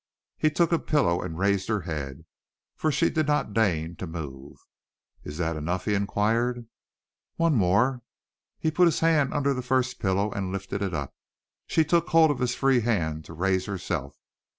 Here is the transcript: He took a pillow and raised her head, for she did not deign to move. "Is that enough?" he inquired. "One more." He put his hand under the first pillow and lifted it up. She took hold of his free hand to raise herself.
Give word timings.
He 0.39 0.49
took 0.49 0.71
a 0.71 0.79
pillow 0.79 1.21
and 1.21 1.37
raised 1.37 1.67
her 1.67 1.81
head, 1.81 2.25
for 2.75 2.91
she 2.91 3.11
did 3.11 3.27
not 3.27 3.53
deign 3.53 3.95
to 3.97 4.07
move. 4.07 4.57
"Is 5.23 5.37
that 5.37 5.55
enough?" 5.55 5.85
he 5.85 5.93
inquired. 5.93 6.65
"One 7.35 7.53
more." 7.53 8.01
He 8.57 8.71
put 8.71 8.87
his 8.87 9.01
hand 9.01 9.31
under 9.31 9.53
the 9.53 9.61
first 9.61 9.99
pillow 9.99 10.31
and 10.31 10.51
lifted 10.51 10.81
it 10.81 10.95
up. 10.95 11.13
She 11.67 11.85
took 11.85 12.07
hold 12.09 12.31
of 12.31 12.39
his 12.39 12.55
free 12.55 12.79
hand 12.79 13.25
to 13.25 13.33
raise 13.33 13.67
herself. 13.67 14.17